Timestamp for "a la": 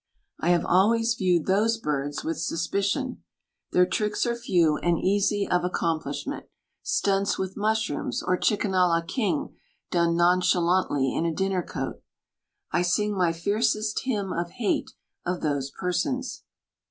8.73-9.01